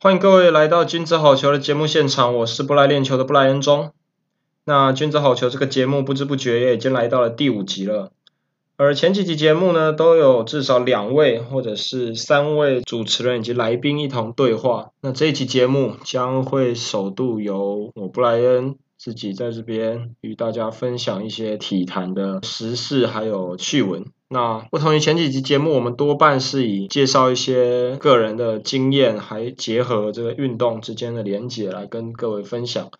[0.00, 3.90] 欢迎各位来到君子好球的节目现场，我是不来练球的布莱恩中。
[4.64, 8.12] 那君子好球这个节目不知不觉也已经来到了第五集了，
[8.76, 14.90] 而前几集节目呢，都有至少两位或者是三位主持人以及来宾一同对话。
[15.00, 24.04] 那这一集节目将会首度由我布莱恩自己在这边与大家分享一些体坛的时事还有趣闻。
[24.30, 32.90] 那不同于前几集节目，我们多半是以介绍一些个人的经验，还结合这个运动之间的连结来跟各位分享。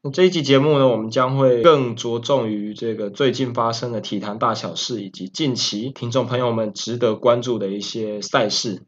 [0.00, 8.82] 那这一集节目呢，我们将会更着重于这个最近发生的体坛大小事，以及近期听众朋友们值得关注的一些赛事。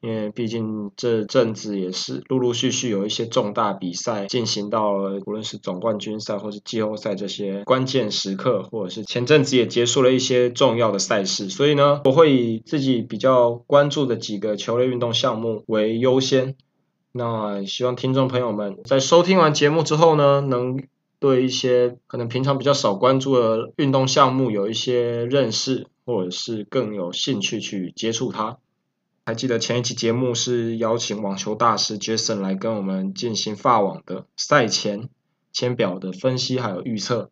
[0.00, 16.54] 因为毕竟这阵子也是陆陆续续有一些重大比赛进行到了，无论是总冠军赛或是季后赛这些关键时刻，或者是前阵子也结束了一些重要的赛事，所以呢，我会以自己比较关注的几个球类运动项目为优先。
[17.10, 20.80] 那希望听众朋友们在收听完节目之后呢，能
[21.18, 28.58] 对一些可能平常比较少关注的运动项目有一些认识，或者是更有兴趣去接触它。
[29.28, 35.10] 还记得前一期节目是邀请网球大师 Jason 来跟我们进行法网的赛前
[35.52, 37.28] 签表的分析还有预测。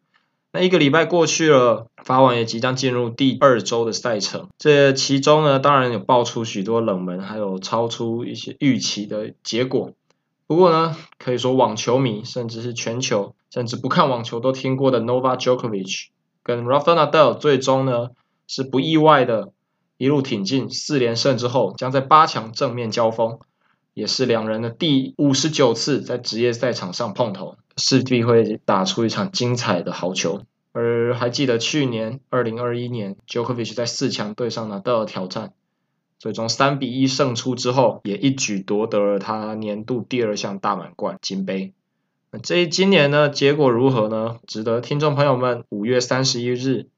[0.52, 4.48] 那一个礼拜过去了，法网也即将进入第二周的赛程。
[4.58, 9.92] 这其中呢，当然有爆出许多冷门，还有超出一些预期的结果。
[10.46, 16.08] 不过呢，可以说网球迷甚至是全球甚至不看网球都听过的 Novak Djokovic
[16.42, 18.10] 跟 Rafael Nadal 最终呢
[18.46, 19.52] 是不意外的。
[19.98, 23.38] 一路挺进四连胜之后，将在八强正面交锋，
[23.94, 30.42] 也是两人的第五十九次在职业赛场上碰头，势必会打出一场精彩的好球。
[30.72, 35.54] 而还记得去年二零二一年，Jokovic 在四强对上纳达尔挑战，
[36.18, 41.72] 最终三比一胜出之后，也一举夺得了他年度第二项大满贯金杯。
[42.30, 44.36] 那这今年呢，结果如何呢？
[44.46, 46.88] 值得听众朋友们五月三十一日。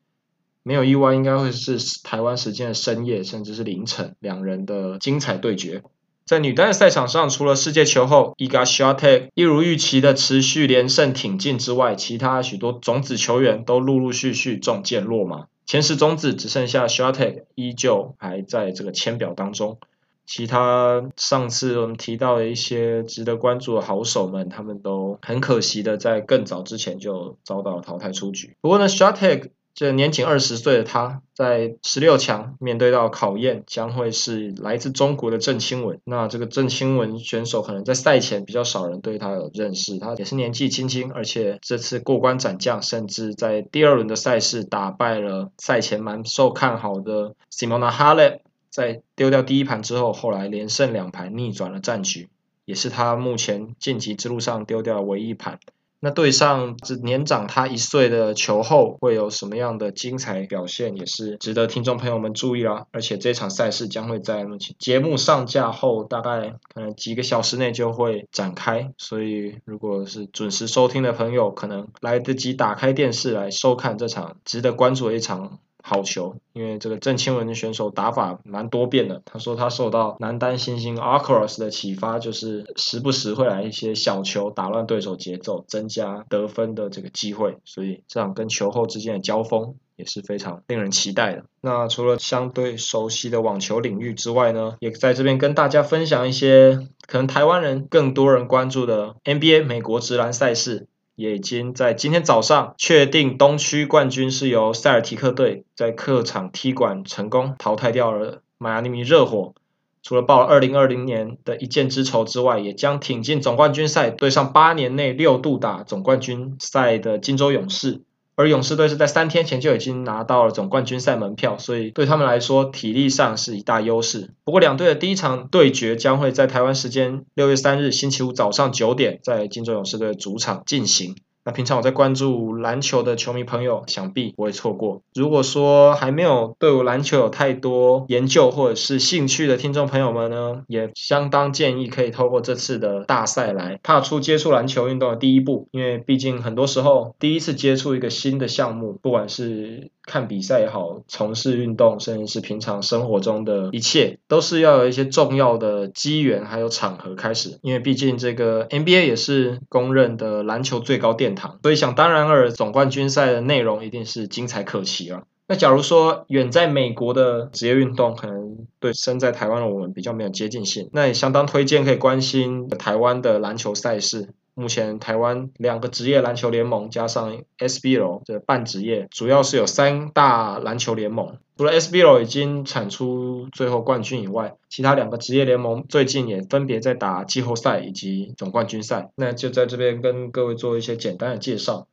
[0.68, 5.82] 没有意外，应该会是台湾时间的深夜，甚至是凌晨，两人的精彩对决。
[6.26, 15.46] 在女单的赛场上，除了世界球后 Iga Swiatek 一如预期的持续连胜挺进之外，其他许多种子球员都陆陆续续中箭落马。
[15.64, 19.78] 前十种子只剩下 Swiatek 依旧还在这个签表当中，
[20.26, 28.54] 其他上次我们提到的一些值得关注的好手们，他们都很可惜的在更早之前就遭到淘汰出局。
[28.60, 36.00] 不过呢，Swiatek 这年仅二十岁的他，在十六强面对到考验，将会是来自中国的郑钦文。
[36.02, 40.00] 那这个郑钦文选手，可能在赛前比较少人对他有认识。
[40.00, 48.40] 他也是年纪轻轻，而且这次过关斩将，甚至在第二轮的赛事打败了赛前蛮受看好的 Simona Halep。
[48.70, 52.28] 在丢掉第一盘之后，后来连胜两盘，逆转了战局，
[52.64, 55.60] 也是他目前晋级之路上丢掉的唯一一盘。
[56.00, 62.86] 那对上只年长他一岁的球后会有什么样的精彩表现，也是值得听众朋友们注意啦。
[62.92, 75.58] 而且这场赛事将会在目前节目上架后大概可能几个小时内就会展开，所以如果是准时收听的朋友，可能来得及打开电视来收看这场值得关注的一场。
[75.88, 79.22] 好球，因为这个郑钦文的选手打法蛮多变的。
[79.24, 87.56] 他说他受到男单新星 Alcaraz 的启发，就是时不时会来一些小球打乱对手节奏，增加得分的这个机会。
[87.64, 91.44] 所以这场跟球后之间的交锋也是非常令人期待的。
[91.62, 100.86] 那除了相对熟悉的网球领域之外呢，也在这边跟大家分享一些可能台湾人更多人关注的 NBA 美国职篮赛事。
[101.18, 109.52] 也已经在今天早上确定，东区冠军是由塞尔提克队在客场踢馆成功淘汰掉了迈阿密热火。
[110.00, 118.02] 除了报了二零二零年的一箭之仇之外，也将挺进总冠军赛，对上八年内六度打总冠军赛的金州勇士。
[118.38, 124.30] 而勇士队是在三天前就已经拿到了总冠军赛门票，所以对他们来说体力上是一大优势。
[124.44, 131.16] 不过两队的第一场对决将会在台湾时间六月三日星期五早上九点在金州勇士队主场进行。
[131.44, 135.02] 那平常我在关注篮球的球迷朋友，想必不会错过。
[135.14, 145.68] 如果说还没有对我篮球有太多研究或者是兴趣的听众朋友们呢，也相当建议可以透过这次的大赛来踏出接触篮球运动的第一步。
[145.70, 157.58] 因为毕竟很多时候第一次接触一个新的项目，不管是看比赛也好，从事运动，甚至是平常生活中的一切，都是要有一些重要的机缘，还有场合开始。
[157.62, 165.24] 因为毕竟这个 NBA 也是公认的篮球最高殿堂，所以想当然尔，总冠军赛的内容一定是精彩可期了。
[165.50, 174.28] 那假如说远在美国的职业运动，可能对身在台湾的我们比较没有接近性，那也相当推荐可以关心台湾的篮球赛事。
[174.58, 181.38] 目前台湾两个职业篮球联盟加上 SBL 的半职业，主要是有三大篮球联盟。
[181.56, 189.10] 除了 SBL 已经产出最后冠军以外，其他两个职业联盟最近也分别在打季后赛以及总冠军赛。
[189.14, 191.86] 那就在这边跟各位做一些简单的介绍。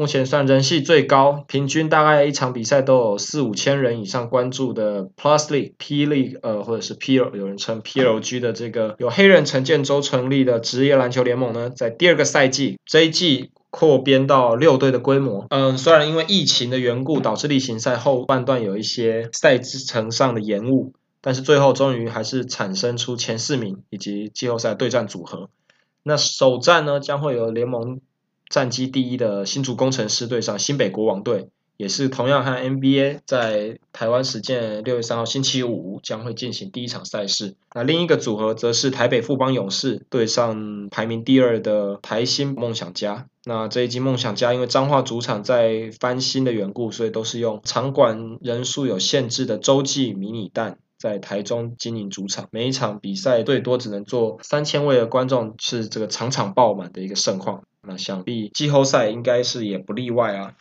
[0.00, 15.44] 目前算人气最高，平均大概一场比赛都有四五千人以上关注的 Plus League、P League，呃，或者是 PL，有人称 PLG 的这个由黑人陈建州成立的职业篮球联盟呢，在第二个赛季这一季扩编到六队的规模。
[15.50, 25.50] 嗯，虽然因为疫情的缘故，导致例行赛后半段有一些赛程上的延误，但是最后终于还是产生出前四名以及季后赛对战组合。
[26.02, 28.00] 那首战呢，将会有联盟。
[28.50, 37.54] 战绩第一的新竹工程师对上新北国王队，也是同样和 NBA 在台湾时间六月三号星期五将会进行第一场赛事。
[37.74, 43.26] 那另一个组合则是台北富邦勇士对上排名第二的台新梦想家。
[43.44, 52.48] 那这一季梦想家因为彰化主场在翻新的缘故，所以都是用场馆人数有限制的洲际迷你蛋在台中经营主场。
[52.50, 57.62] 每一场比赛最多只能坐三千位的观众，是这个场场爆满的一个盛况。
[57.82, 60.54] 那想必季后赛应该是也不例外啊。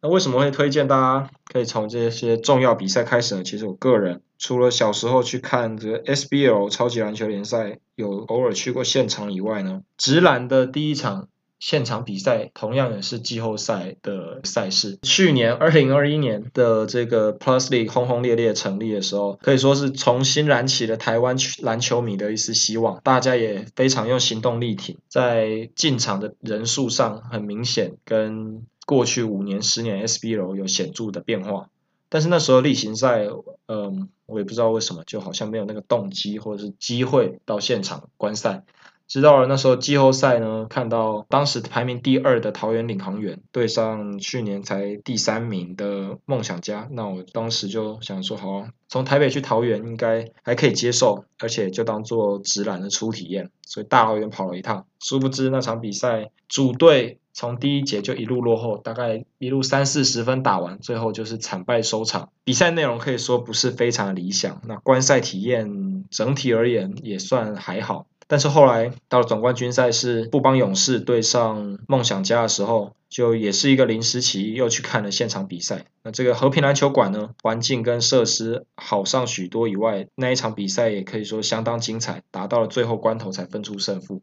[0.00, 3.42] 那为什么会推荐大家可以从这些重要比赛开始呢？
[3.42, 11.28] 其实我个人除了小时候去看这个 SBL 超级篮球联赛，有偶尔去过现场以外呢，直男的第一场。
[11.58, 14.98] 现场比赛同样也是季后赛的赛事。
[15.02, 23.00] 去年二零二一年的这个 Plus League 轰轰烈烈成立的时候，可以说是重新燃起了台湾篮球迷的一丝希望。
[23.02, 31.68] 大家也非常用行动力挺，在进场的人数上很明显跟过去五年、十年 SBL 有显著的变化。
[32.10, 33.26] 但是那时候例行赛，
[33.66, 38.64] 嗯，我也不知道为什么，就好像没有那个动机或者是机会到现场观赛。
[39.08, 54.86] 直到了那时候季后赛呢，看到当时排名第二的桃园领航员对上去年才第三名的梦想家，那我当时就想说，好，从台北去桃园应该还可以接受，而且就当做直男的初体验，所以大老远跑了一趟。
[55.00, 62.30] 殊不知那场比赛主队从第一节就一路落后，大概一路三四十分打完，最后就是惨败收场。
[62.44, 68.06] 比赛内容可以说不是非常理想，那观赛体验整体而言也算还好。
[68.28, 75.86] 但是后来到了总冠军赛，是富邦勇士对上梦想家的时候，就也是一个临时起意，又去看了现场比赛。
[76.02, 84.20] 那这个和平篮球馆呢，环境跟设施好上许多以外，那一场比赛也可以说相当精彩，打到了最后关头才分出胜负。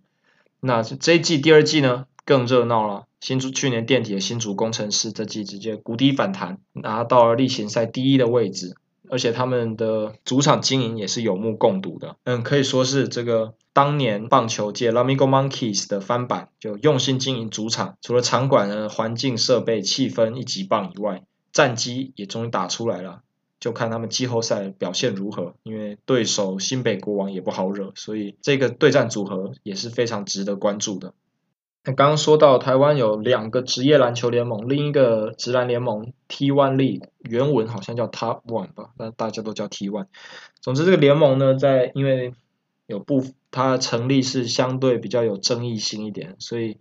[0.59, 3.05] 那这一季第二季呢，更热闹了。
[3.21, 8.75] 新竹去年垫底的新竹工程师，这季直接谷底反弹，拿到了例行赛第一的位置。
[9.09, 23.21] 而且他们的主场经营也是有目共睹的，嗯，可以说是这个当年棒球界 Lamigo Monkeys 的翻版，就用心经营主场，除了场馆的、环境设备、气氛一级棒以外，战绩也终于打出来了，
[23.59, 25.55] 就看他们季后赛表现如何。
[25.63, 31.13] 因为对手新北国王也不好惹，所以这个对战组合也是非常值得关注的。
[31.87, 40.07] 那刚刚说到台湾有两个职业篮球联盟，另一个职篮联盟 T One League 原文好像叫 Top One 吧，但大家都叫 T One。
[40.61, 42.33] 总之这个联盟呢，在因为
[42.87, 46.77] 有部它成立是相对比较有争议性一点，所以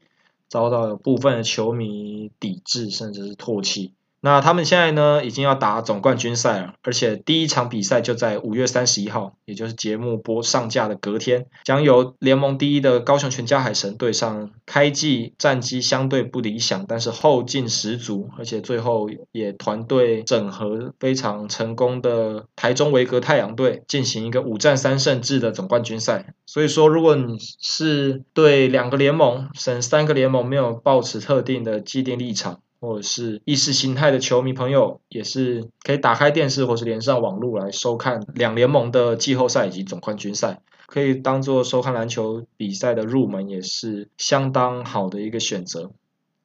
[0.48, 3.92] 遭到了部分的球迷抵制甚至是唾弃。
[4.24, 26.32] 那他们现在呢，已经要打总冠军赛了，而且第一场比赛就在五月三十一号，也就是节目播上架的隔天，将由联盟第一的高雄全家海神对上开季战绩相对不理想，但是后劲十足，而且最后也团队整合非常成功的台中维格太阳队，进行一个五战三胜制的总冠军赛。
[26.46, 45.90] 所以说，如果你是对两个联盟省三个联盟没有抱持特定的既定立场，或者是意识形态的球迷朋友，也是可以打开电视或是连上网络来收看两联盟的季后赛以及总冠军赛，可以当做收看篮球比赛的入门，也是相当好的一个选择。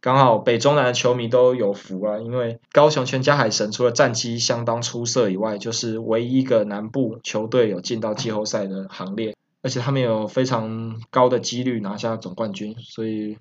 [0.01, 13.37] 刚好北中南的球迷都有福啊，因为高雄全家海神除了战绩相当出色以外，就是唯一一个南部球队有进到季后赛的行列，而且他们有非常高的几率拿下总冠军，所以。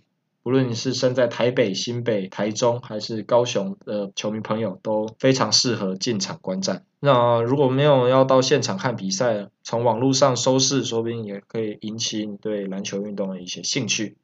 [0.48, 6.86] 无论你是身在台北、新北、台中还是高雄的球迷朋友，都非常适合进场观战。
[7.00, 14.16] 那如果没有要到现场看比赛，从网络上收视，说不定也可以引起你对篮球运动的一些兴趣。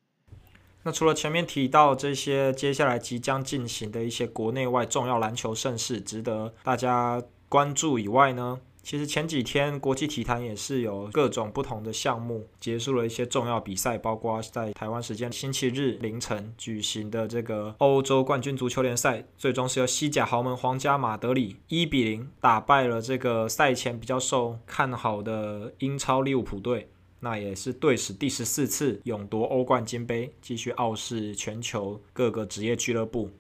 [0.85, 26.91] 那除了前面提到这些接下来即将进行的一些国内外重要篮球盛事，值得大家关注以外呢，其实前几天国际体坛也是有各种不同的项目结束了一些重要比赛，包括在台湾时间星期日凌晨举行的这个欧洲冠军足球联赛，最终是由西甲豪门皇家马德里一比零打败了这个赛前比较受看好的英超利物浦队。
[27.21, 33.31] 那也是队史第十四次勇夺欧冠金杯，继续傲视全球各个职业俱乐部。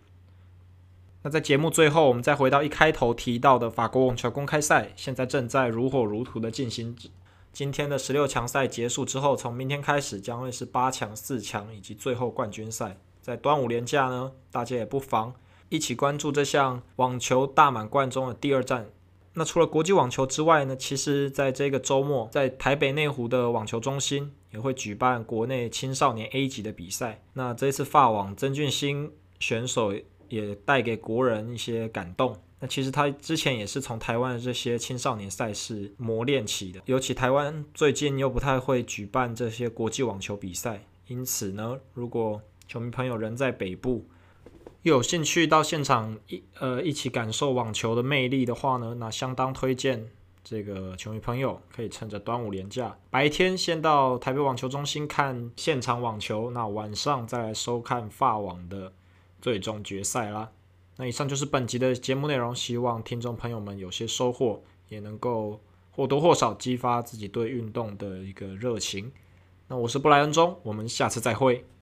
[1.27, 6.95] 那在节目最后，我们再回到一开头提到的法国网球公开赛，现在正在如火如荼的进行。
[7.51, 12.99] 今天的十六强赛结束之后，从明天开始将会是八强、四强以及最后冠军赛。
[13.23, 15.33] 在端午连假呢，大家也不妨
[15.71, 18.91] 一起关注这项网球大满贯中的第二站。
[19.33, 27.23] 那除了国际网球之外呢，其实在这个周末，在台北内湖的网球中心也会举办国内青少年 A 级的比赛。
[27.33, 29.95] 那这次法网曾俊欣选手
[30.35, 32.37] 也带给国人一些感动。
[32.61, 44.07] 那其实他之前也是从台湾的这些青少年赛事磨练起的，尤其台湾最近又不太会举办这些国际网球比赛，因此呢，如果球迷朋友人在北部，
[44.83, 50.09] 又有兴趣到现场一呃一起感受网球的魅力的话呢，那相当推荐
[50.43, 58.93] 这个球迷朋友可以趁着端午连假，白天先到台北网球中心看现场网球，那晚上再来收看法网的
[59.45, 60.51] 最终决赛啦。
[60.97, 65.61] 那以上就是本集的节目内容，希望听众朋友们有些收获，也能够
[65.91, 69.13] 或多或少激发自己对运动的一个热情。
[69.69, 71.67] 那我是布莱恩中，我们下次再会。